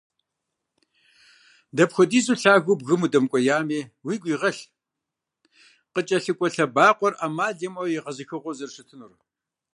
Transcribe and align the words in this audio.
Дэпхуэдизу 1.75 2.35
лъагэу 2.41 2.79
бгым 2.79 3.01
удэмыкӏуеями 3.05 3.79
уигу 4.05 4.29
игъэлъ, 4.33 4.59
къыкӏэлъыкӏуэ 5.93 6.47
лъэбакъуэр 6.53 7.13
ӏэмал 7.17 7.55
имыӏэу 7.67 7.93
егъэзыхыгъуэу 7.97 8.57
зэрыщытынур. 8.57 9.11